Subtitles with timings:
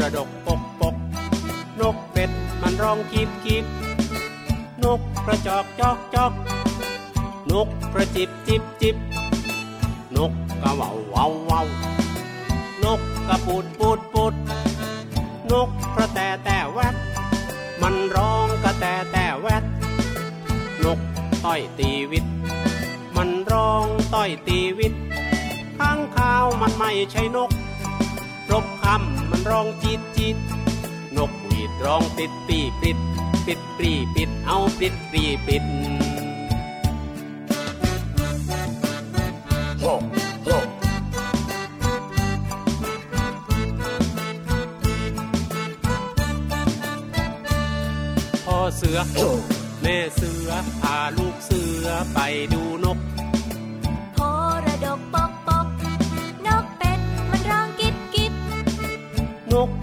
[0.00, 0.94] ระดกปกปก
[1.80, 3.64] นกเป็ดมันร้องกีบกีบ
[4.84, 6.32] นกกระจอกจอกจอก
[7.50, 8.96] นกกระจิบจิบจิบ
[10.16, 10.32] นก
[10.62, 11.62] กระว่าเว่าเว่า
[12.84, 14.34] นกกระปูดปูดปูด
[15.52, 16.94] นกกระแตแต่แวด
[17.82, 19.64] มันร้องกระแตแต่แวด
[20.84, 20.98] นก
[21.44, 22.24] ต้อยตีวิต
[23.16, 23.84] มันร้อง
[24.14, 24.92] ต้อยตีวิต
[25.78, 27.50] ข้างข้าวมันไม่ใช่นก
[28.50, 30.36] รบคำมันร้องจีดจีด
[31.16, 32.98] นกหวีดร้องปิดปีปิด
[33.46, 35.64] ปิดปรีปิดเอาปิดปรีปิด
[48.44, 48.98] พ่อเสือ
[49.82, 52.18] แม่เสือพาลูกเสือไป
[52.52, 52.98] ดูนก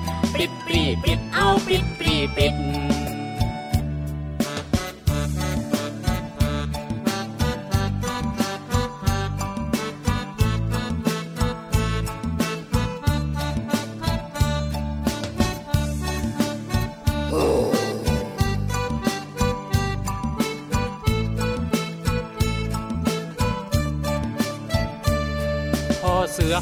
[0.81, 2.53] ปรีปิดเอาปิดปรีปิด
[26.01, 26.55] พ่อเสือ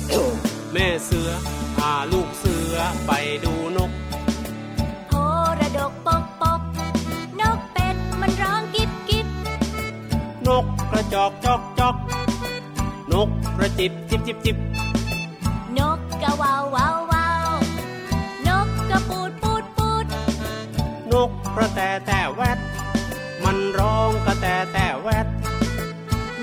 [0.74, 1.30] แม่เสือ
[1.78, 2.76] พาลูกเสือ
[3.08, 3.12] ไป
[11.14, 11.96] จอกจอกจอก
[13.12, 14.58] นกกระจิบจิบจิบจิบ
[15.78, 17.50] นกกะวาววาววาว
[18.48, 20.06] นกกระปูดปูดปูด
[21.12, 22.60] นกกระแตแต่แวด
[23.44, 25.28] มันร้องกระแตแต่แวด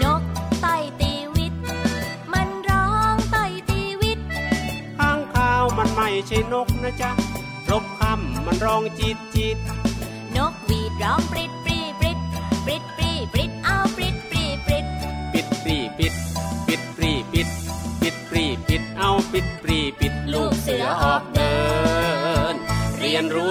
[0.02, 0.22] นก
[0.64, 1.54] ต่อยตีวิต
[2.32, 4.18] มันร้องต่อยตีวิต
[4.98, 7.10] ข้างข้าวมันไม่ใช่นกนะจ๊ะ
[7.70, 9.58] รบคำมันร้องจีดจีด
[10.36, 11.45] นกหวีดร้องปริ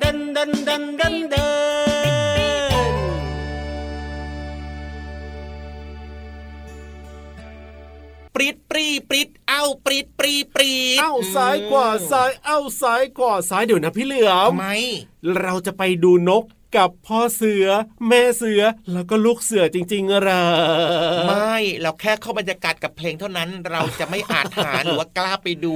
[9.91, 14.69] ริดปรีปรีดเอ้าซ้ายขวาซ้ายเอ้าซ้ายขวาซ้ายเดี๋ยวนะพี่เหลือมทำไม
[15.41, 16.45] เราจะไปดูนก
[16.77, 17.65] กับพ่อเสือ
[18.07, 18.61] แม่เสือ
[18.93, 20.45] แล้วก็ลูกเสือจริงๆเหรอ
[21.27, 25.75] ไม่เราแค่เข้าบรรยากาศกับเพลงเท่านั้น เราจะไม่อาจหารหรือว่ากล้าไปดู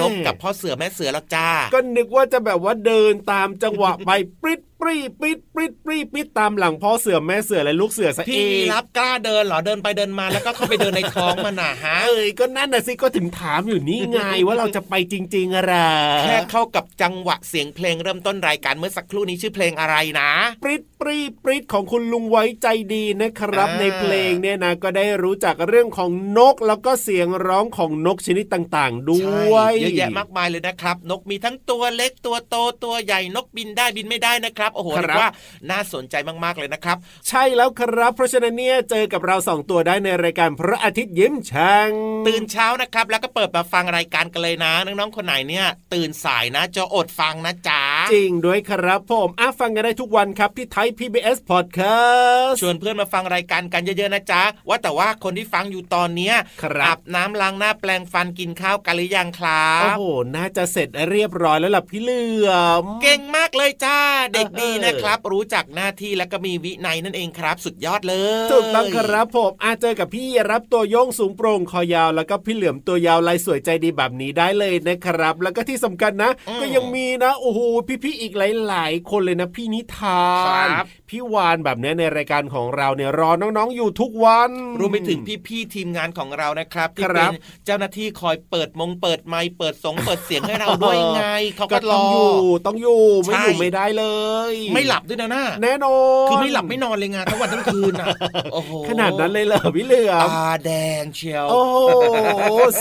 [0.00, 4.10] นกกับพ่อเสือแม่เสือแล้วจ้า ก็นึกว่าจะแบบว่าเดินตามจังหวะไป
[4.42, 15.74] ปริดปรีปิดปริดปรีปิดตามหลังพ่อเสือแม่เสือและลูกเสือซะเอพี่งรับกล้าเดินเหรอเดินไปเดินมาแล้วก็เข้าไปเดินในท้องมันน่ะฮะเอ้ยก็นั่นน่ะสิก็ถึงถามอยู่นี่ไงว่าเราจะไปจริงๆอะไร
[16.22, 20.30] แค่เข้ากับจังหวะเสียงเพลงเริ่มต้นรายการเมื่อสักครู่นี้ชื่อเพลงอะไรนะ
[20.62, 29.20] ปริดปรีปริดของคุณลุงไว้ใจดีนะครับอ่าในเพลงเนี่ยนะก็ได้รู้จักเรื่องของนกแล้วก็เสียงร้องของนกชนิดต่างๆ ด้
[29.52, 35.30] วยเยอะแยะมากมายเลยนะครับ นกมีทั้งตัวเล็กตัวโตตัวใหญ่นกบินได้บินไม่ได้นะครับโอ้โหครับเรียกว่า
[35.70, 36.96] น่าสนใจมากๆเลยนะครับ
[37.28, 41.90] ใช่แล้วครับ เพราะฉะนั้นเนี่ยเจอกับเราสองตัวได้ในรายการพระอาทิตย์ยิ้มช่าง
[42.28, 47.82] ตื่นเช้านะครับ แล้วก็เปิดมาฟังรายการกันเลยนะน้องๆคนไหนเนี่ย ตื่นสายนะจะอดฟังนะจ๊ะ
[48.12, 60.04] จริงด้วยครับผมอะฟังกันได้ทุกวันครับที่ไทย PBS Podcast ชวนเพื่อนมาฟังรายการกันเยอะๆนะจ๊ะว่าแต่ว่าคนที่ฟังอยู่ตอนเนี้ยครับอาบน้ำล้างหน้าแปลงฟันกินข้าวกันหรือยังครัโอ้บโห
[60.36, 63.98] น่าจะเสร็จเรียบร้อยแล้วล่ะพี่เหลือมเก่งมากเลยจ้า
[64.32, 68.14] เด็กดีเออนะครับ รู้จักหน้าที่แล้วก็มีวินัยนั่นเองครับ สุดยอดเล
[68.46, 77.60] ยถูกต้องครับผมอาเจอกับพี่รับตัวโยงสูงโปร่งคอยาวแล้วก็พี่เหลือมตัวยาวลายสวยใจดีแบบนี้ได้เลยนะครับ แล้วก็ที่สำคัญนะ ก็ยังมีนะโอ้โห
[78.04, 78.32] พี่ๆอีก
[78.68, 80.22] หลาย ๆ คนเลยนะพี่นิทา
[80.66, 87.34] นครับพี่วานแบบเนี้ยในรายการของเราเนี่ยรอน้องๆอยู่ทุกวัน รวมไปถึงพี่ๆทีมงานของเรานะครับที่ครัเป็บน
[87.66, 91.24] เจ้าหน้าที่คอยเปิดมงเปิดไมค์เปิดสงเปิดเสียงให้เราด้วยไง
[91.56, 92.32] เขาก็ก็รต้องออยู่
[92.66, 94.04] ต้องอยู่ไม่อยู่ใช่ไม่ได้เล
[94.47, 95.96] ยไม่หลับด้วยนะน่าแน่นอ
[96.26, 98.06] นคือไม่หลับไม่นอนเลยไงานทั้งวันทั้งคืนอะ
[98.52, 100.70] โอ้โหขนาดนั้นเลยเหรอพี่เหลือมตาแด
[101.02, 101.76] งเชียวโอ้โห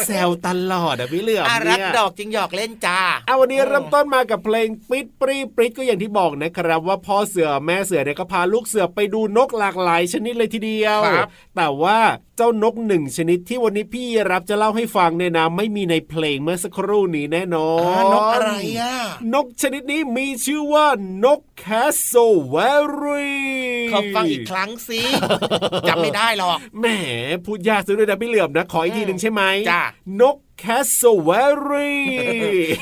[0.06, 11.98] แซวตลอดอะพี่เหลือมอาเนี่รักยดอกจริงหยอกเล่นจ้าเอาวันนี้เริ่มต้นมากับเพลงปิดปรีปริดก็อย่างที่บอกนะครับว่าพ่อเสือแม่เสือเนี่ยก็พาลูกเสือไปดูนกหลากหลายชนิดเลยทีเดียวครับแต่ว่า
[12.40, 18.96] เจ้านกหนึ่งชนิดที่วันนี้พี่รับจะเล่าให้ฟังเนี่ยนะไม่มีในเพลงเมื่อสักครู่นี้แน่นอนอ่านกอะไรอะ
[19.34, 20.88] นกชนิดนี้มีชื่อว่า
[21.26, 22.14] นกแคสโซ
[22.48, 22.56] เว
[23.02, 23.28] รี
[23.90, 25.02] เขาฟังอีกครั้งสิ
[25.88, 26.86] จำไม่ได้หรอกแหม
[27.46, 29.42] พูดยากซะด้วยนะพี่เหลือมนะ ขออีกทีหนึ่งใช่ไหม
[29.72, 29.84] จ้ะ
[30.22, 31.32] นกแคสโซเว
[31.70, 31.94] รี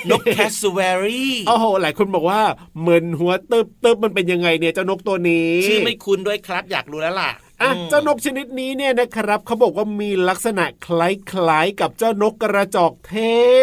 [0.10, 2.42] นกแคสซูเวรีโอ้โห หลายคนบอกว่า
[2.80, 7.32] เหมือนหัวเติบเติบมันเป็นยังไงเนี่ยเจ้านกตัวนี้ ชื่อไม่คุ้นด้วยครับอยากรู้แล้วล่ะ
[7.62, 13.16] อะอืมเจ้านกชนิดนี้เนี่ยนะครับเขาบอกว่ามีลักษณะคล้ายๆกับเจ้านกกระจอกเท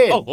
[0.08, 0.32] ศโอ้โห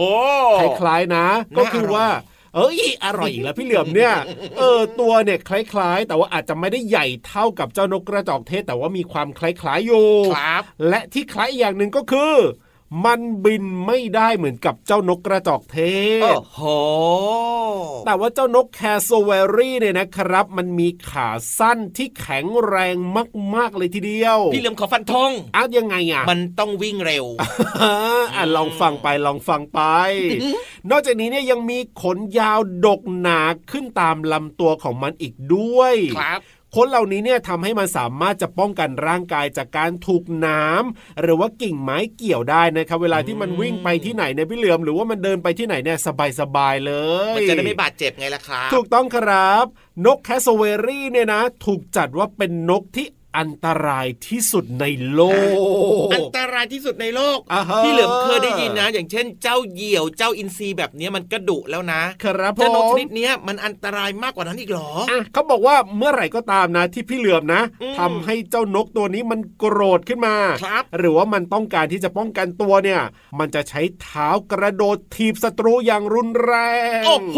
[0.79, 1.25] คล้ายๆนะ
[1.57, 2.07] ก็คือว่า
[2.56, 4.13] เอ้ยอร่อยอีกแล้วพี่เหลือมเนี่ย
[4.57, 12.35] เออตัวเนี่ยคล้าย ๆ แต่ว่าอาจจะไม่ได้ใหญ่เท่ากับเจ้านกกระจอกเทศ แต่ว่ามีความคล้ายๆอยู่ครับและที่คล้ายอีกอย่างหนึ่งก็คือ
[13.06, 15.77] มันบินไม่ได้เหมือนกับเจ้านกกระจอกเทศ
[16.21, 16.62] โอ้โห
[18.06, 22.95] แต่ว่าเจ้านกแคสโซเวรี่เนี่ยนะครับ มันมีขาสั้นที่แข็งแรง
[23.56, 27.25] มาก ๆ เลยทีเดียว พี่เหลือมขอฟันธงอ้าวยังไงอะ มันต้องวิ่งเร็ว
[28.36, 29.81] อะลองฟังไปลองฟังไป
[30.89, 33.41] นอกจากนี้เนี่ยยังมีขนยาวดกหนา
[33.71, 36.41] ขึ้นตามลำตัวของมันอีกด้วยครับ
[36.75, 45.98] ขนเหล่านี้เนี่ยทำให้มันสามารถจะป้องกันร่างกายจากการถูกน้ำหรือว่ากิ่งไม้เกี่ยวได้นะครับเวลาที่มันวิ่งไปที่ไหนเนี่ยพี่เหลือมหรือว่ามันเดินไปที่ไหนเนี่ย
[46.39, 46.94] สบายๆเล
[47.33, 49.66] ย มันจะได้ไม่บาดเจ็บไงล่ะครับ ถูกต้องครับ
[50.06, 55.21] นกแคสโซเวรี่เนี่ยนะ ถูกจัดว่าเป็นนกที่ อันตรายที่สุดในโลก
[56.05, 73.01] ก อันตรายที่สุดในโลกอ่าฮะพี่เหลือมเคยได้ยินนะ อย่างเช่น เจ้าเหยี่ยวเจ้าอินทรีแบบเนี้ยมันก็ดุแล้วนะครับผมเจ้านกชนิดเนี้ยมันอันตรายมากกว่านั้นอีกเหรออะเขาบอกว่าเมื่อไหร่ก็ตามนะที่พี่เหลือมนะอืมทำให้เจ้านกตัวนี้มันโกรธขึ้นมาครับหรือว่ามันต้องการที่จะป้องกันตัวเนี่ย
[73.39, 76.53] มันจะใช้เท้ากระโดดถีบศัตรูอย่างรุนแร
[76.99, 77.37] งโอ้โห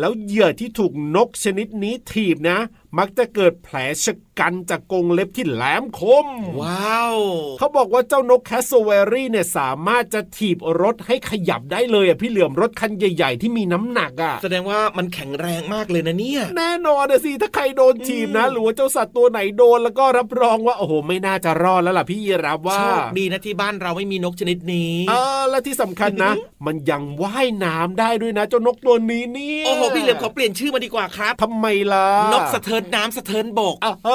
[0.00, 2.58] แล้วเหยื่อที่ถูกนกชนิดนี้ถีบนะ
[2.98, 6.26] มักจะเกิดแผลฉกรรจ์จากกรงเล็บที่แหลมคม
[6.60, 7.16] ว้าว
[7.58, 26.32] เขาบอกว่าเจ้านกแคสโซเวรี่เนี่ยสามารถจะถีบรถให้ขยับได้เลยอะพี่เหลือมรถคันใหญ่ ๆ ที่มีน้ำหนักอะ แสดงว่ามันแข็งแรงมากเลยนะเนี่ย แน่นอนนะสิถ้าใครโดนถีบนะ หรือว่าเจ้าสัตว์ตัวไหนโดนแล้วก็รับรองว่าโอ้โหไม่น่าจะรอดแล้วล่ะพี่ยีรับว่าโชคดีนะที่บ้านเราไม่มีนกชนิดนี้เออและที่สำคัญนะ
[26.66, 34.10] มันยังว่ายน้ำได้ด้วยนะเจ้านกตัวนี้เนี่ยโอ้โหพี่เหลือมขอเปลี่ยนชื่อมาดีกว่าครับทำไมล่ะนกสะเทินน้ำสะเทินบกอะเอ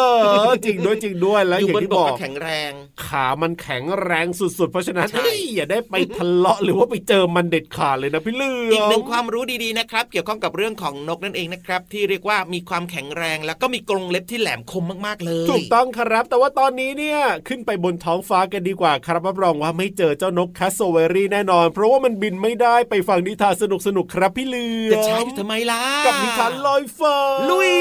[0.48, 2.72] อจริงด้วยจริงด้วยแล้วอยู่อย่าบงนที่บบกอกก็แข็งแรง
[3.06, 23.64] ขามันแข็งแรงสุดๆ เพราะฉะนั้นใช่เฮ้ยอย่าได้ไปทะเลาะหรือว่าไปเจอมันเด็ดขาดเลยนะพี่เหลือมอีกหนึ่งความรู้ดีๆนะครับ เกี่ยวข้องกับเรื่องของนกนั่นเองนะครับ ที่เรียกว่ามีความแข็งแรงแล้วก็มีกรงเล็บที่แหลมคมมากๆเลยถูกต้องครับ แต่ว่าตอนนี้เนี่ยขึ้นไปบนท้องฟ้ากันดีกว่าครับรับรองว่าไม่เจอเจ้านกแคสโซเวรี่แน่นอน เพราะว่ามันบินไม่ได้ไปฟังนิทานส
[23.98, 27.18] นุกๆครับพี่เหลือมจะใช้อยู่ทำไมล่ะกับนิทานลอยฟ้า
[27.50, 27.72] ลุย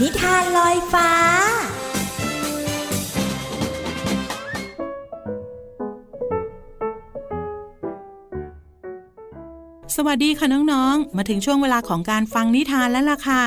[0.00, 1.10] นิทานลอยฟ้า
[9.96, 13.44] สวัสดีค่ะน้องๆ มาถึงช่วงเวลาของการฟังนิทานแล้วล่ะค่ะ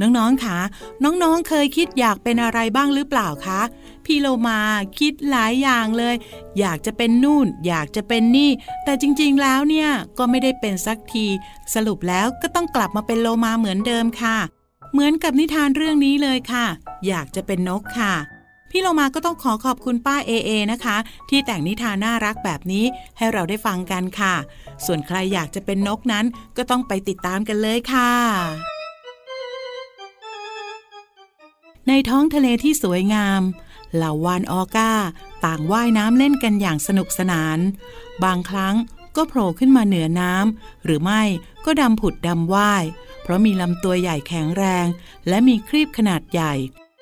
[0.00, 0.58] น้องๆค่ะ
[1.04, 3.60] น้องๆ เคยคิดอยากเป็นอะไรบ้างหรือเปล่าคะ
[4.04, 4.60] พี่โลมา
[4.98, 6.14] คิดหลายอย่างเลย
[6.58, 8.50] อยากจะเป็นนู่น อยากจะเป็นนี่
[8.84, 11.26] แต่จริงๆ แล้วเนี่ยก็ไม่ได้เป็นสักที
[11.74, 14.38] สรุปแล้วก็ต้องกลับมาเป็นโลมาเหมือนเดิมค่ะ
[14.92, 16.66] เหมือนกับนิทานเรื่องนี้เลยค่ะ
[17.08, 18.14] อยากจะเป็นนกค่ะ
[18.70, 20.96] พี่โลมาก็ต้องขอขอบคุณป้าเอเอนะคะ
[21.28, 22.84] ที่แต่งนิทานน่ารักแบบนี้
[23.16, 24.34] ให้เราได้ฟังกันค่ะ
[24.86, 26.24] ส่วนใครอยากจะเป็นนกนั้น
[26.56, 28.12] ก็ต้องไปติดตามกันเลยค่ะ
[31.88, 33.42] ในท้องทะเลที่สวยงาม
[33.94, 34.92] เหล่าวานออก้า
[35.44, 37.58] ต่างว่ายน้ำเล่นกันอย่างสนุกสนาน
[38.24, 38.74] บางครั้ง
[39.16, 41.22] ก็โผล่ขึ้นมาเหนือน้ำหรือไม่
[41.64, 42.84] ก็ดำผุดดำว่าย
[43.22, 44.86] เพราะมีลำตัวใหญ่แข็งแรง
[45.28, 46.54] และมีครีบขนาดใหญ่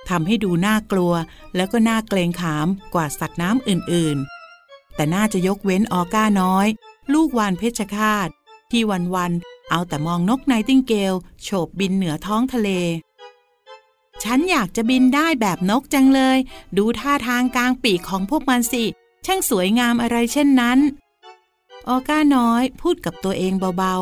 [0.08, 1.12] ทำให้ดูน่ากลัว
[1.56, 6.66] แล้วก็น่าเกรงขามกว่าสัตว์น้ำอื่นๆ แต่น่าจะยกเว้นออก้าน้อย
[7.12, 8.28] ลูกวานเพชฌฆาต
[8.70, 8.82] ที่
[9.14, 12.70] วันๆเอาแต่มองนกไนติงเกลโฉบบินเหนือท้องทะเล
[14.24, 16.38] ฉันอยากจะบินได้แบบนกจังเลย
[16.78, 18.84] ดูท่าทางกลางปีกของพวกมันสิ
[19.26, 20.78] ช่างสวยงามอะไรเช่นนั้น
[21.88, 23.96] ออก้าน้อยพูดกับตัวเองเบา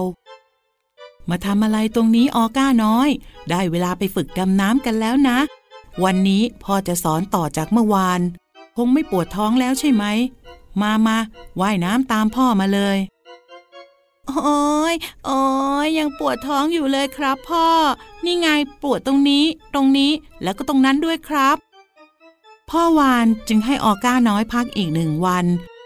[0.63, 3.09] ๆ มาทำอะไรตรงนี้ออก้าน้อย
[3.51, 5.39] ได้เวลาไปฝึกดำน้ำกันแล้วนะ
[6.05, 8.21] วันนี้พ่อจะสอนต่อจากเมื่อวาน
[8.77, 10.05] คงไม่ปวดท้องแล้วใช่ไหม
[10.83, 11.17] มามา
[11.61, 12.99] ว่ายน้ำตามพ่อมาเลย
[14.29, 14.59] โอ้
[14.93, 14.95] ย
[15.27, 15.41] โอ้
[15.85, 17.67] ยยังปวดท้องอยู่เลยครับพ่อ
[18.25, 18.49] นี่ไง
[18.83, 21.57] ปวดตรงนี้ ตรงนี้แล้วก็ตรงนั้นด้วยครับ
[22.71, 25.45] พ่อวานจึงให้ออก้าน้อยพักอีกหนึ่งวัน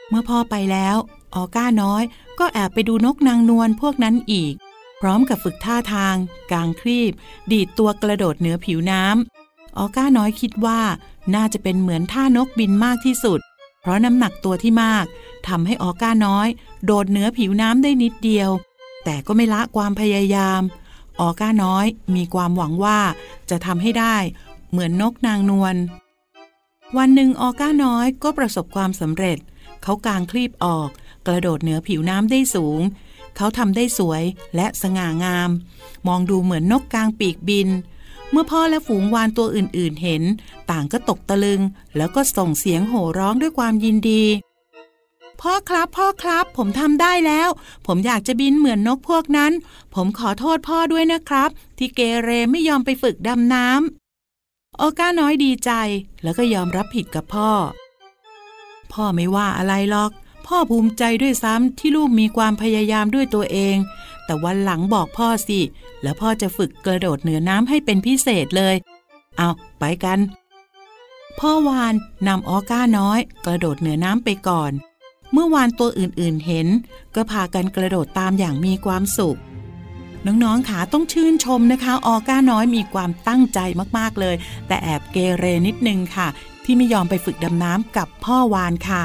[0.08, 0.96] เมื่อพ่อไปแล้ว
[1.34, 2.02] ออก้าน้อย
[2.38, 4.54] ก็แอบไปดูนกนางนวลพวกนั้นอีก
[5.00, 6.14] พร้อมกับฝึกท่าทาง
[6.52, 7.12] กางครีบ
[7.52, 10.80] ดีดตัวกระโดดเหนือผิวน้ำออก้าน้อยคิดว่า
[11.34, 13.40] น่าจะเป็นเหมือนท่านกบินมากที่สุด
[13.80, 15.04] เพราะน้ำหนักตัวที่มาก
[15.48, 16.48] ทำให้ออก้าน้อย
[16.84, 18.50] โดดเหนือผิวน้ำได้นิดเดียว
[19.04, 20.60] แต่ก็ไม่ละความพยายาม
[21.20, 23.00] ออก้าน้อยมีความหวังว่า
[23.50, 24.16] จะทำให้ได้
[24.70, 25.76] เหมือนนกนางนวล
[26.98, 29.38] วันหนึ่งออก้าน้อยก็ประสบความสำเร็จ
[29.82, 30.90] เขากางคลีบออก
[31.26, 32.80] กระโดดเหนือผิวน้ำได้สูง
[33.36, 34.22] เขาทำได้สวย
[34.56, 35.50] และสง่างาม
[36.06, 37.68] มองดูเหมือนนกกลางปีกบิน
[38.30, 40.22] เมื่อพ่อและฝูงวานตัวอื่นๆเห็น
[40.70, 41.60] ต่างก็ตกตะลึง
[41.96, 44.24] แล้วก็ส่งเสียงโห่ร้องด้วยความยินดี
[45.40, 47.48] พ่อครับพ่อครับ ผมทำได้แล้ว
[47.86, 49.52] ผมอยากจะบินเหมือนนกพวกนั้น
[49.94, 55.70] ผมขอโทษพ่อด้วยนะครับ ที่เกเรไม่ยอมไปฝึกดำน้ำออก้าน้อยดีใจ
[56.22, 57.50] แล้วก็ยอมรับผิดกับพ่อ
[58.92, 60.10] พ่อไม่ว่าอะไรหรอก
[60.52, 63.76] พ่อภูมิใจด้วยซ้ำที่ลูกมีความพยายามด้วยตัวเอง
[64.24, 65.60] แต่วันหลังบอกพ่อสิ
[66.02, 68.74] แล้วพ่อจะฝึกกระโดดเหนือน้ำให้เป็นพิเศษเลย
[69.38, 70.18] เอาไปกัน
[71.40, 71.94] พ่อวาน
[72.28, 74.72] นำออก้าน้อย กระโดดเหนือน้ำไปก่อน
[75.32, 76.66] เมื่อวานตัวอื่นๆเห็น
[77.14, 79.38] ก็พากันกระโดดตามอย่างมีความสุข
[80.26, 83.58] น้องๆขาต้องชื่นชมนะคะ ออก้าน้อยมีความตั้งใจ
[83.98, 86.28] มากๆเลย แต่แอบเกเรนิดนึงค่ะ
[86.64, 89.04] ที่ไม่ยอมไปฝึกดำน้ำกับพ่อวานค่ะ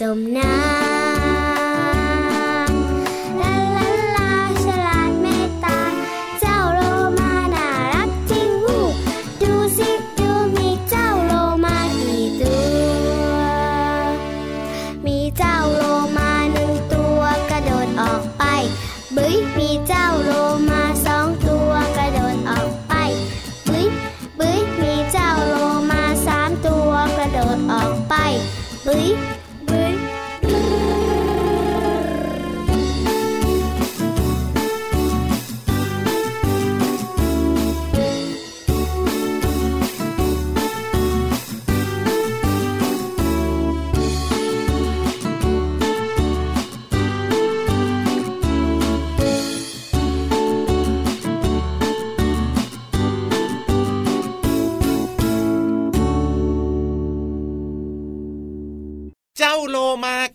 [0.00, 0.65] จมน้ำ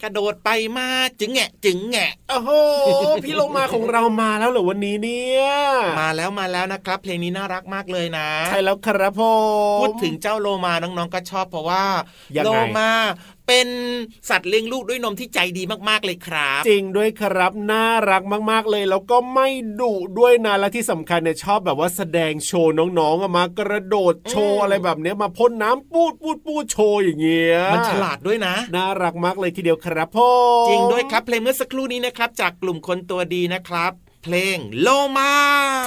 [0.01, 0.87] กระโดดไปมา
[1.19, 2.49] จึงแงะจึงแงะโอ้โห
[3.23, 5.45] พี่โลมาของเรามาแล้วเหรอวันนี้เนี่ย
[5.99, 9.21] มาแล้วมาแล้วนะครับ เพลงนี้น่ารักมากเลยนะใช่แล้วครับผ
[9.77, 11.83] มพูดถึงเจ้าโลมาน้องๆก็ชอบเพราะว่า
[12.35, 12.89] ยังไงโลมา
[13.51, 13.71] เป็น
[14.29, 19.47] สัตว์เลี้ยงลูกด้วยนมที่ใจดีมากๆเลยครับ จริงด้วยครับน่ารักมากๆเลย แล้วก็ไม่
[19.79, 30.31] ดุด้วยนะและที่สำคัญเนี่ยชอบแบบว่าแสดงโชว์น้องๆอะมากระโดดโชว์อะไรแบบเนี้ยมาพ่นน้ำปูดปูดปูดโชว์อย่างเงี้ยมันฉลาดด้วยนะ น่ารักมากเลยทีเดียวครับพ่อ
[30.69, 34.87] จริงด้วยครับเพลงเมื่อสักครู่นี้นะครับจากกลุ่มคนตัวดีนะครับ เพลงโล
[35.17, 35.33] มา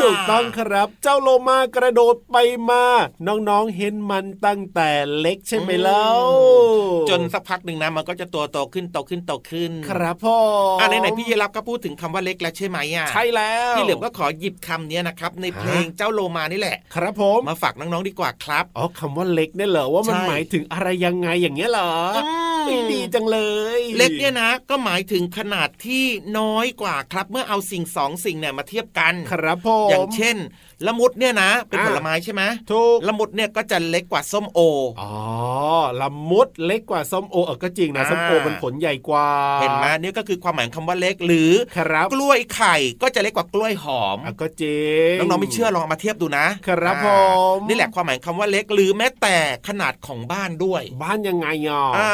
[0.03, 2.37] ถูกต้องครับ เจ้าโลมากระโดดไป
[2.71, 2.85] มา
[3.27, 6.09] น้องๆเห็นมันตั้งแต่เล็กใช่ไหมเล่า
[7.11, 10.39] จนสักพักหนึ่งนะมันก็จะตัวโตขึ้นโตขึ้นโตขึ้น ครับพ่อ
[10.81, 22.23] อะอะไหนๆพี่เยรับก็พูดถึงคำว่าเล็กแล้วใช่ไหมอะใช่แล้วพี่เหลือมก็ขอหยิบคำเนี้ยนะครับในเพลงเจ้าโลมานี่แหละ ครับผมมาฝากน้องๆดีกว่าครับอ๋อคำว่าเล็กเนี่ยเหรอว่ามันใช่หมายถึงอะไรยังไงอย่างเงี้ยเหรออื
[22.61, 23.39] มไม่ดีจังเล
[23.79, 26.05] ย เล็กเนี่ยนะ ก็หมายถึงขนาดที่
[26.39, 30.37] น้อยกว่าครับเมื่อเอาสิ่งสองสิ่งเนี่ยมาเทียบกันครับผมอย่างเช่น
[30.87, 34.61] ละมุดเนี่ยนะ เป็นอ่าผลไม้ใช่ไหมถูกละมุดเนี่ยก็จะเล็กกว่าส้มโอ
[35.01, 35.13] อ๋อ
[36.01, 39.29] ละมุดเล็กกว่าส้มโอเออก็จริงนะอ่าส้มโอมันผลใหญ่กว่า
[39.61, 47.09] เห็นไหมนี่ก็คือความหมายของคำว่าเล็กหรือครับกล้วยไข่ก็จะเล็กกว่ากล้วยหอมอะก็จริงน้องๆไม่เชื่อลองเอามาเทียบดูนะครับอ่าผ
[47.57, 49.37] มนี่แหละความหมายคำว่าเล็กหรือแม้แต่
[49.69, 52.11] ขนาดของบ้านด้วย บ้านยังไงอะอ่า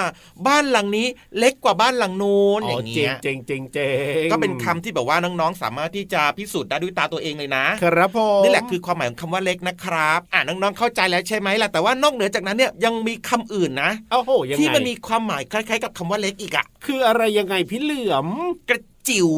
[0.47, 1.07] บ้านหลังนี้
[1.39, 3.91] เล็กกว่าบ้านหลังนู้นอ๋ออย่างจริเงี้งยจริงจริงจริ
[4.25, 18.27] งก็เป็นคำที่แบบว่าน้องๆสามารถที่จะพิสูจน์ได้ด้วยตาตัวเองเลยนะครับผมนี่แหละคือความหมายของคำว่าเล็กนะครับ อ่าน้องๆเข้าใจแล้วใช่ไหมล่ะแต่ว่านอกเหนือจากนั้นเนี่ยยังมีคำอื่นนะโอ้โหยังไงที่มันมีความหมายคล้าย ๆ กับคำว่าเล็กอีกอะคืออะไรยังไงพี่เหลือม
[18.69, 19.31] กระจิ๋ว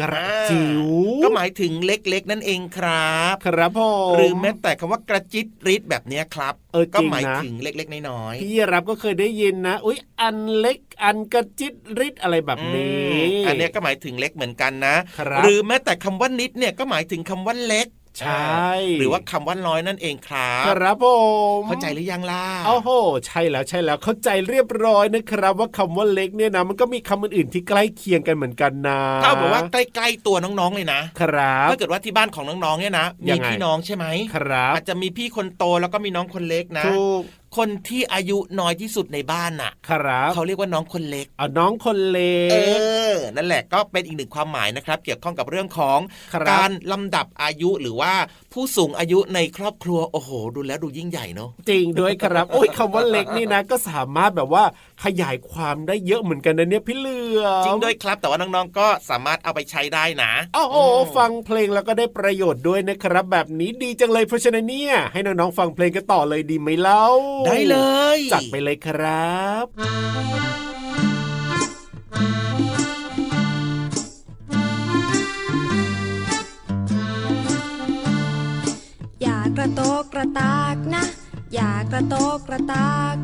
[0.00, 0.86] กระจิ๋ว
[1.24, 3.80] ก็หมายถึงเล็กๆ นั่นเองครับ ครับผ
[4.12, 17.88] มหรือแม้แต่คำว่ากระจิตริดแบบเนี้ยครับเออก็จริงหมายนะถึงเล็กๆน้อยๆพี่รับก็เคยได้ยินนะ อุ้ยอันเล็กอันกระจิตริดอะไรแบบนี้อืมอันเนี้ยก็หมายถึงเล็กเหมือนกันนะครับหรือแม้แต่คำว่านิดเนี่ยก็หมายถึงคำว่าเล็ก
[18.20, 18.66] ใช่
[18.98, 21.06] หรือว่าคำว่าน้อยนั่นเองครับครับผ
[21.58, 22.88] มเข้าใจหรือยังล่ะโอ้โห
[23.26, 37.22] ใช่แล้วใช่แล้วเข้าใจเรียบร้อยนะครับ ว่าคำว่าเล็กเนี่ยนะมันก็มีคำอื่นๆที่ใกล้เคียงกันเหมือนกันนะถ้าบอกว่าใกล้ๆตัวน้องๆเลยนะครับถ้าเกิดว่าที่บ้านของน้องๆเนี่ยนะยัมีงไงพี่น้องใช่ไหมครับอาจจะมีพี่คนโตแล้วก็มีน้องคนเล็กนะถูก
[37.56, 42.80] คนที่อายุน้อยที่สุดในบ้านน่ะ ครับเขาเรียกว่าน้องคนเล็กเอาน้องคนเล็เอก
[43.12, 45.98] อนั่นแหละก็เป็นอีกหนึ่งความหมายนะครับ เกี่ยวข้องกับเรื่องของ
[46.34, 48.12] ครับการลำดับอายุหรือว่า
[48.52, 54.64] ผู้สูงอายุในครอบครัวโอ้โห ดูแล้วดูยิ่งใหญ่เนาะจริงด้วยครับ โอ้ยคำว่าเล็กนี่นะ ก็สามารถแบบว่า
[55.04, 60.76] ขยายความได้เยอะเหมือนกันนะเนี่ยพี่เหลือมจริงด้วยครับแต่ว่าน้องๆก็สามารถเอาไปใช้ได้นะโอ้โห
[61.16, 67.04] ฟังเพลงแล้วก็ได้ประโยชน์ด้วยนะครับ แบบนี้ดีจังเลยเพราะฉะนั้นเนี่ยให้น้องๆฟังเพลงกันต่อเลยดีไหมเล่า
[67.46, 67.76] ได้เล
[68.16, 69.66] ย จัดไปเลยครับ
[79.22, 81.04] อย่ากระโตกกระตากนะ
[81.54, 83.16] อย่ากระโตกกระตาก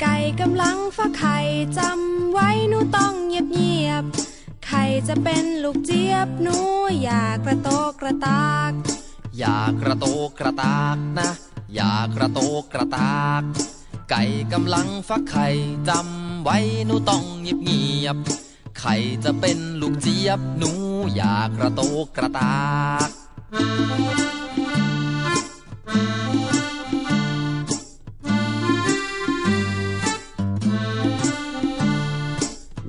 [0.00, 1.38] ไก่กำลังฟักไข่
[1.78, 6.56] จำไว้หนูต้องเงียบเงียบๆไข่จะเป็นลูกเจี๊ยบหนู
[7.02, 8.72] อย่ากระโตกกระตาก
[9.38, 11.30] อย่ากระโตกกระตากนะ
[11.74, 13.42] อย่ากระโตกกระตาก
[14.10, 15.46] ไก่กำลังฟักไข่
[15.88, 18.16] จำไว้หนูต้องเงียบเงียบ
[18.80, 20.70] ไข่จะเป็นลูกเจี๊ยบหนู
[21.14, 22.58] อย่ากระโตกกระตา
[23.06, 23.10] ก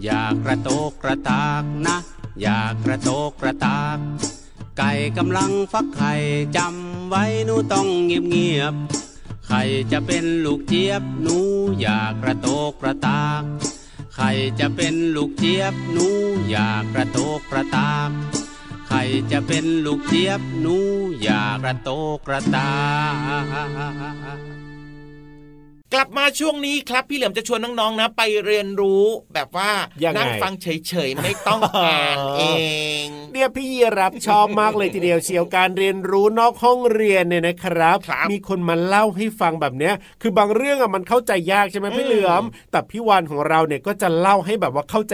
[0.04, 1.98] อย่ากระโตกกระตากนะ
[2.42, 4.00] อย่ากระโตกกระตาก
[4.78, 6.14] ไก่กำลังฟักไข่
[6.58, 8.74] จำไว้หนูต้องเงียบเงียบ
[9.48, 9.62] ไข่
[9.92, 11.38] จะเป็นลูกเจี๊ยบหนู
[11.80, 13.44] อยากกระโตกกระตาก
[14.16, 16.08] ไข่จะเป็นลูกเจี๊ยบหนู
[16.50, 18.10] อยากกระโตกกระตาก
[18.88, 20.76] ไข่จะเป็นลูกเจี๊ยบหนู
[21.22, 22.72] อยากกระโตกกระตา
[24.56, 24.57] ก
[25.94, 29.72] กลับมาช่วงนี้ครับ พี่เหลือมจะชวนน้องๆนะ ไปเรียนรู้แบบว่า
[30.04, 32.44] ยังไงนั่งฟังเฉยๆไม่ต้องอ่านเอ
[33.06, 33.68] งเนี่ยพี่
[34.00, 45.14] รับชอบมากเลยทีเดียวเชียวการเรียนรู้นอกห้องเรียนเนี่ยนะครับครับมีคนมาเล่าให้ฟังแบบเนี้ย คือบางเรื่องอะมันเข้าใจยากใช่ไหมพี่เหลือม แต่พี่วานของเราเนี่ยก็จะเล่าให้แบบว่าเข้าใจ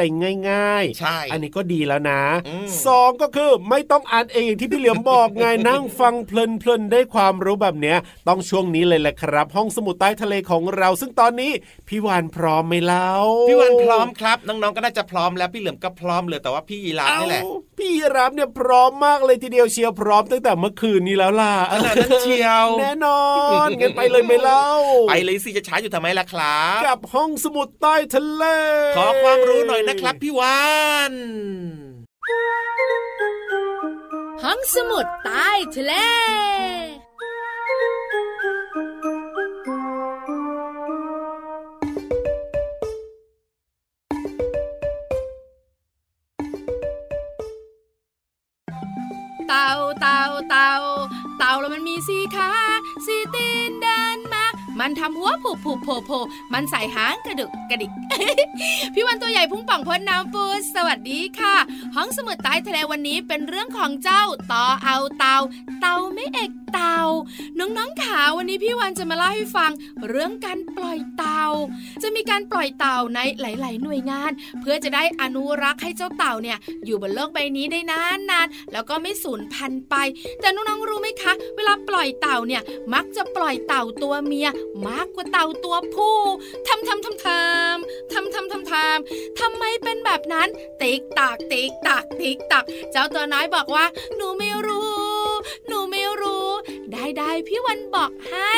[0.50, 6.32] ง่ายๆใช่อันนี้ก็ดีแล้วนะอืมสองก็คือไม่ต้องอ่านเองอย่างที่พี่เหลือมบอกไงนั่งฟังเพ
[6.68, 11.52] ลินๆได้ความรู้แบบเนี้ยต้องช่วงนี้เลยแหละครับ ห้องสมุดใต้ทะเลของเรา ซึ่งตอนนี้
[11.88, 13.10] พี่วานพร้อมไหมเล่า
[13.50, 17.44] พี่วานพร้อมครับ น้องๆก็น่าจะพร้อมแล้วพี่เหลือมก็พร้อมเลยแต่ว่าพี่ยีราฟนี่แหละ
[17.78, 23.24] พี่ยีราฟเนี่ยพร้อมมากเลยทีเดียวเชียวพร้อมตั้งแต่เมื่อคืนนี้แล้วล่ะขนาดนั้นเชียวแน่นอ
[23.66, 24.68] นงั้นไปเลยไหมเล่า
[25.10, 28.44] ไปเลยสิจะช้าอยู่ทำไมล่ะครับกับห้องสมุดใต้ทะเล
[28.98, 30.62] ขอความรู้หน่อยนะครับพี่วา
[31.12, 31.14] น
[34.44, 35.94] ห้องสมุดใต้ทะเล
[49.56, 50.72] เต่าเต่าเต่า
[51.38, 52.52] เต่าแล้วมันมีสีขา
[53.06, 54.12] สีตีนแดง
[54.80, 56.12] มันทำหัวผูกผูกโผล่โผ
[56.54, 57.92] มันใส่หางกระดึกกระดิก
[58.94, 60.44] พี่วันตัวใหญ่พุ่งป่องพ้นน้ำปู
[60.76, 61.56] สวัสดีค่ะ
[61.96, 65.38] ห้องสมุดใต้ทะเลวันนี้เป็นเรื่องของเจ้าต่อเอาเตา
[65.82, 67.00] เตาไม่เอกเตา
[67.60, 69.72] น้องๆขาวันนี้พี่วันจะมาเล่าให้ฟัง
[70.08, 71.44] เรื่องการปล่อยเตา
[72.04, 74.32] จะมีการปล่อยเต่าในหลาย ๆ หน่วยงาน
[74.62, 79.96] เพื่อจะได้อนุรักษ์ให้เจ้าเต่าเนี่ยอยู่บนโลกใบนี้ได้นานๆแล้วก็ไม่สูญพันธุ์ไป
[80.42, 82.62] แต่น้องๆรู้ไหมคะ เวลาปล่อยเต่าเนี่ย
[82.94, 84.50] มักจะปล่อยเต่าตัวเมีย
[84.88, 86.19] มากกว่าเต่าตัวผู้
[86.67, 90.47] ทำทำทำทำทำทำทำทำทำไมเป็นแบบนั้น
[90.82, 94.91] ติ๊กตากติ๊กตากติ๊กตากเจ้าตัวน้อยบอกว่า หนูไม่รู้
[95.67, 96.47] หนูไม่รู้
[97.04, 98.54] ได้ได้พี่วันบอกให้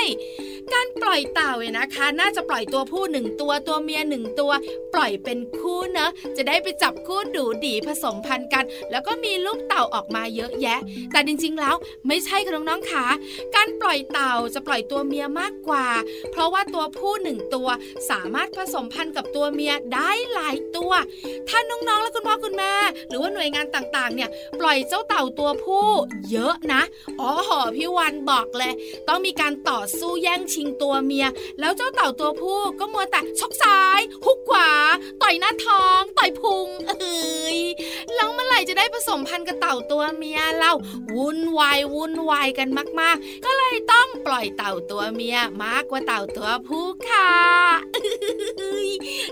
[0.73, 4.51] การปล่อยเต่าเนี่ยนะคะ น่าจะปล่อยตัวผู้หนึ่งตัวตัวเมียหนึ่งตัว
[4.93, 10.79] ปล่อยเป็นคู่เนอะจะได้ไปจับคู่ดูดีผสมพันธุ์กัน แล้วก็มีลูกเต่าออกมาเยอะแยะ
[11.12, 11.75] แต่จริงๆแล้ว
[12.08, 13.05] ไม่ใช่ค่ะน้องๆค่ะ
[13.55, 15.88] การปล่อยเต่าจะปล่อยตัวเมียมากกว่า
[16.31, 17.69] เพราะว่าตัวผู้หนึ่งตัว
[18.10, 20.91] สามารถผสมพันธุ์กับตัวเมียได้หลายตัว
[21.49, 22.73] ถ้าน้องๆและคุณพ่อคุณแม่
[23.10, 24.29] หรือว่าหน่วยงานต่างๆ เนี่ย
[24.60, 25.88] ปล่อยเจ้าเต่าตัวผู้
[26.31, 26.81] เยอะนะ
[27.19, 28.74] อ๋อหอพี่วันบอกเลย
[29.08, 31.28] ต้องมีการต่อสู้แย่งชิงตัวเมีย
[31.60, 34.69] แล้วเจ้าเต่าตัวผู้ก็มัวแต่ชกซ้ายฮุกขวา
[35.21, 37.60] ต่อยหน้าท้อง ต่อยพุงเอ้ย
[38.15, 40.74] แล้วเมื่อไหร่จะได้ผสมพันธุ์กับเต่าตัวเมียเล่า
[41.15, 42.69] วุ่นวายวุ่นวายกัน
[43.00, 47.32] มาก ๆ ก็เลยต้องปล่อยเต่าตัวเมียมากกว่าเต่าตัวผู้ค่ะ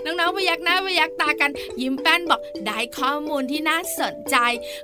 [0.04, 4.36] น้องๆพยักหน้าพยักตากัน ยิ้มแป้นบอกได้ข้อมูลที่น่าสนใจ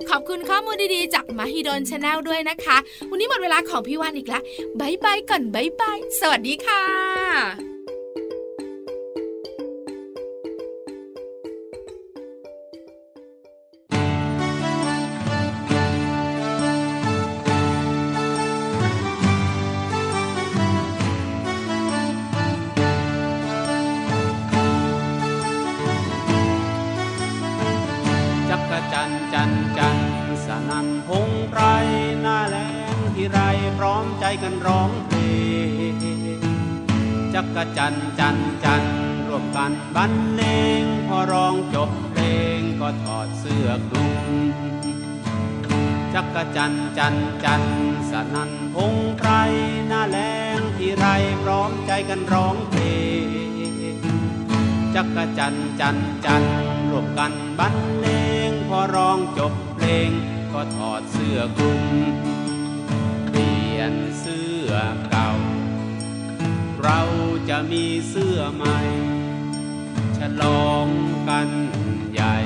[0.09, 2.77] ขอบคุณข้อมูลดีๆ จากมหิดล Channel ด้วยนะคะ
[3.09, 4.43] วันนี้หมดเวลาของพี่วานอีกแล้ว
[4.79, 7.70] bye bye ก่อน bye bye สวัสดีค่ะ
[39.95, 40.43] บรรเล
[40.81, 42.23] งพอร้องจบเพล
[42.57, 44.17] งก็ถอดเสื้อกลุ่ม
[46.13, 47.63] จักจันจันจัน
[48.11, 49.29] สนันพงไพร
[49.87, 50.19] หน้าแล
[50.57, 51.05] งที่ไร
[51.43, 52.81] พร้อมใจกันร้องเพล
[53.93, 53.97] ง
[54.95, 56.43] จักจันจันจัน
[56.89, 58.07] รวมกันบรรเล
[58.49, 60.09] งพอร้องจบเพลง
[60.53, 61.83] ก็ถอดเสื้อกลุ่ม
[63.29, 64.71] เปลี่ยนเสื้อ
[65.09, 65.29] เก่า
[66.81, 67.01] เรา
[67.49, 68.79] จะมีเสื้อใหม่
[70.23, 70.87] ฉลอง
[71.29, 71.49] กัน
[72.13, 72.37] ใหญ่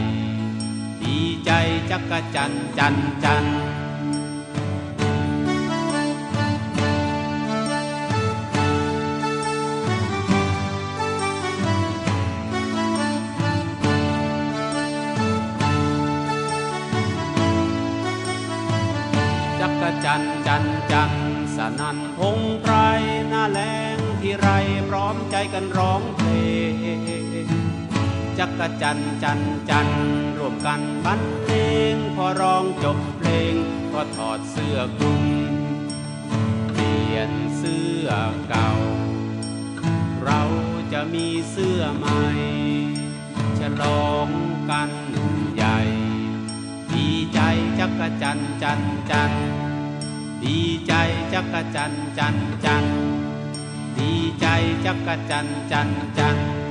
[1.02, 1.52] ดีใจ
[1.90, 3.46] จักจันจันจัน
[20.06, 21.12] จันจันจัน
[21.56, 22.74] สนันพงไพร
[23.30, 23.60] หน้าแร
[23.96, 24.48] งที่ไร
[24.90, 26.30] พร้อมใจกันร้องเพล
[27.46, 27.65] ง
[28.40, 29.88] จักจันจันจัน
[30.38, 31.52] ร่วมกันบรรเล
[31.94, 33.56] ง พอร้องจบเพลง
[33.94, 35.24] ก็ถอดเสื้อกลุ่ม
[36.72, 38.08] เปลี่ยนเสื้อ
[38.48, 38.70] เก่า
[40.24, 40.42] เรา
[40.94, 42.22] จะมีเสื้อใหม่
[43.60, 44.30] ฉลอง
[44.70, 44.92] กัน
[45.56, 45.80] ใหญ่
[46.94, 47.40] ดีใจ
[47.80, 49.32] จักจันจันจัน
[50.44, 50.94] ดีใจ
[51.34, 52.86] จักจันจันจัน
[53.98, 54.48] ดีใจ
[54.86, 56.65] จักจันจันจัน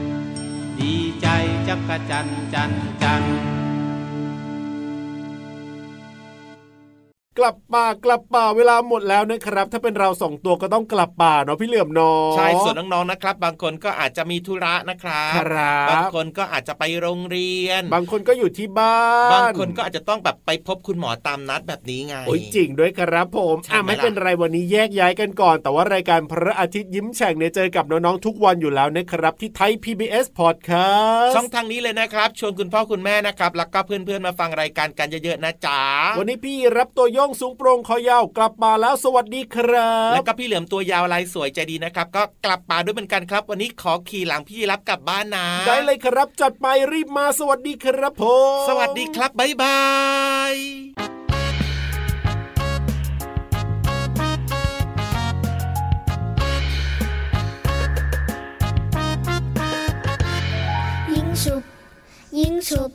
[0.81, 1.27] ดีใจ
[1.69, 3.25] จักจันจันจัน
[7.39, 35.81] กลับป่ากลับป่าเวลาหมดแล้วนะครับ ถ้าเป็นเราสองตัวก็ต้องกลับป่าเนาะพี่เหลือมน้องใช่ส่วนน้องๆนะครับ บางคนก็อาจจะมีธุระนะครับครับบางคนก็อาจจะไปโรงเรียน บางคนก็อยู่ที่บ้านบางคนก็อาจจะต้องแบบไปพบคุณหมอตามนัดแบบนี้ไงโอ้ยจริงด้วยครับผมอะไม่เป็นไรวันนี้แยกย้ายกันก่อน แต่ว่ารายการพระอาทิตย์ยิ้มแฉ่งเนี่ยเจอกับน้องๆทุกวันอยู่แล้วนะครับ ที่ไทย PBS Podcast ช่องทางนี้เลยนะครับ ชวนคุณพ่อคุณแม่นะครับแล้วก็เพื่อนๆมาฟังรายการกันเยอะๆนะจ๊ะ
[36.19, 48.25] วันนี้พี่รับตัวโยงสูงโปร่งคอยาวกลับมาแล้วสวัสดีครับ แล้วก็พี่เหลือมตัวยาวลายสวยใจดีนะครับ ก็กลับมาด้วยเหมือนกันครับ วันนี้ขอขี่หลังพี่รับกลับบ้านนะได้เลยครับจัดไปรีบมาสวัสดีครับผ
[48.63, 49.79] มสวัสดีครับบ๊ายบา
[50.53, 50.55] ย
[61.15, 61.63] ยิงฉุบ
[62.39, 62.91] ยิงฉุบ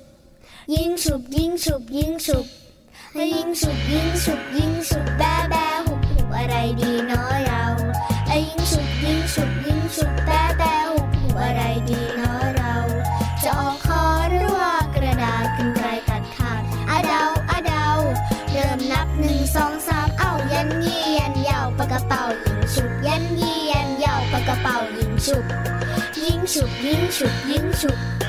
[0.73, 2.45] ยิงฉุบยิงฉุบยิงฉุบ
[3.35, 5.55] ยิงฉุบยิงฉุบยิงฉุบแบแบ
[5.85, 7.63] หุบหุบอะไรดีน้อเรา
[8.27, 12.75] ไอ้ยิงฉุบยิงฉุบยิงฉุบแบแบหุบหุบอะไรดีน้อเรา
[13.43, 17.87] จะออกคอหรือว่ากระดาษกันไกลตัดขาดอะเดาอะเดา
[18.51, 25.45] เริ่มนับหนึ่งสองสามเอ้ายันยี่ยันยาวปากกระเป๋ายิงฉุบยันยี่ยันยาวปากกระเป๋ายิงฉุบ
[26.23, 28.28] ยิงฉุบยิงฉุบยิงฉุบฉุ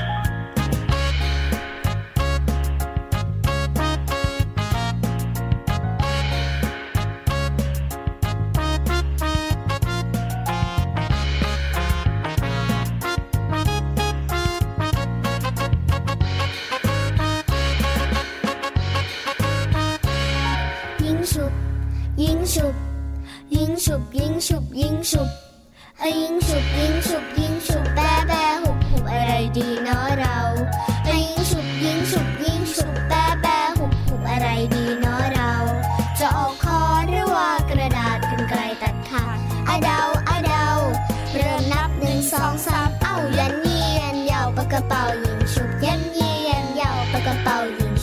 [44.71, 47.11] 个包英雄 emell
[47.43, 47.97] balling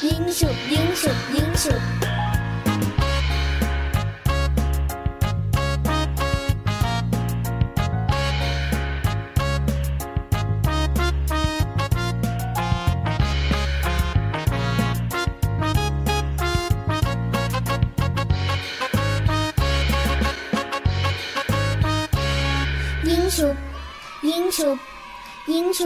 [0.00, 1.68] 音树音树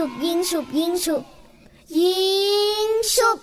[0.01, 1.23] ฉุบยิงฉุบยิงฉุบ
[1.97, 2.17] ยิ
[2.87, 3.37] งฉุบ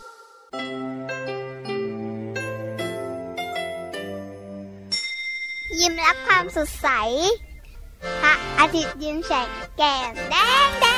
[5.78, 6.88] ยิ้มรับความสดใส
[8.20, 10.34] พระอาทิตย์ยิ้มแฉกแก้มแด
[10.66, 10.95] งแดง